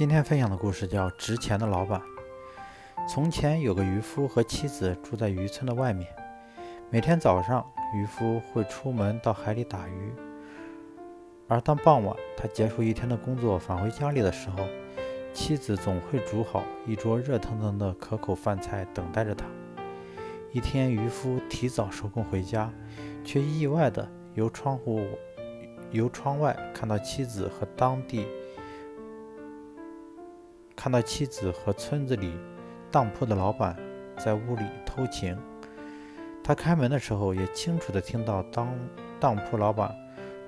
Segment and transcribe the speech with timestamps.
[0.00, 2.00] 今天分享的故事叫《值钱的老板》。
[3.06, 6.08] 从前有个渔夫和妻子住在渔村的外面。
[6.88, 10.10] 每天早上，渔夫会出门到海里打鱼，
[11.48, 14.66] 而当傍晚他结束一天的工作返回家里的时候，
[15.34, 19.44] 妻子总会煮好一桌热腾腾的可口饭菜等待着他。
[20.50, 22.72] 一天，渔夫提早收工回家，
[23.22, 25.06] 却意外的由窗户
[25.90, 28.26] 由窗外看到妻子和当地。
[30.82, 32.32] 看到妻子和村子里
[32.90, 33.76] 当铺的老板
[34.16, 35.36] 在屋里偷情，
[36.42, 38.74] 他开门的时候也清楚地听到当
[39.20, 39.94] 当铺老板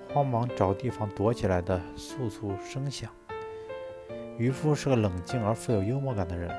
[0.08, 3.10] 慌忙找地方躲起来的簌簌声响。
[4.38, 6.50] 渔夫是个冷静而富有幽默感的人，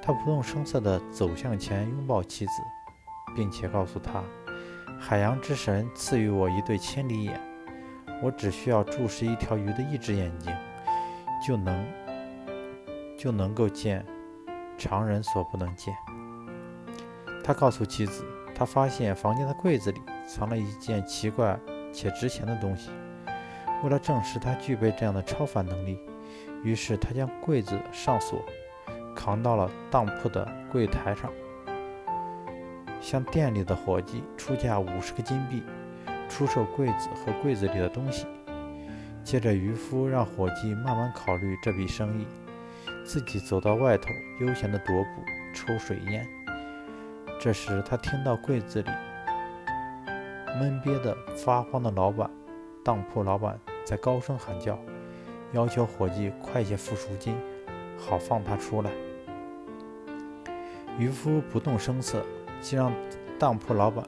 [0.00, 2.52] 他不动声色地走向前拥抱妻子，
[3.34, 4.22] 并且告诉他
[5.00, 7.40] ：“海洋之神赐予我一对千里眼，
[8.22, 10.56] 我只需要注视一条鱼的一只眼睛，
[11.44, 11.84] 就能。”
[13.20, 14.02] 就能够见
[14.78, 15.94] 常人所不能见。
[17.44, 21.58] 他告诉妻子，他发现房间的柜子里藏了一件奇怪
[21.92, 22.90] 且值钱的东西。
[23.84, 25.98] 为了证实他具备这样的超凡能力，
[26.62, 28.42] 于是他将柜子上锁，
[29.14, 31.30] 扛到了当铺的柜台上，
[33.02, 35.62] 向店里的伙计出价五十个金币，
[36.26, 38.26] 出售柜子和柜子里的东西。
[39.22, 42.26] 接着，渔夫让伙计慢慢考虑这笔生意。
[43.12, 44.08] 自己走到外头，
[44.38, 46.24] 悠闲地踱步，抽水烟。
[47.40, 48.88] 这时，他听到柜子里
[50.60, 52.30] 闷憋的发慌的老板，
[52.84, 54.78] 当铺老板在高声喊叫，
[55.50, 57.34] 要求伙计快些付赎金，
[57.98, 58.92] 好放他出来。
[60.96, 62.24] 渔夫不动声色，
[62.60, 62.92] 既让
[63.40, 64.04] 当铺老板，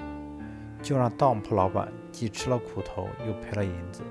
[0.81, 4.05] 就让当铺老板既吃了苦头，又赔了银子。